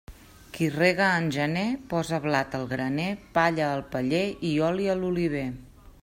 Qui 0.53 0.67
rega 0.75 1.09
en 1.17 1.27
gener, 1.35 1.65
posa 1.91 2.19
blat 2.23 2.57
al 2.59 2.65
graner, 2.71 3.07
palla 3.35 3.67
al 3.75 3.83
paller 3.97 4.23
i 4.53 4.55
oli 4.71 4.89
a 4.95 4.97
l'oliver. 5.03 5.45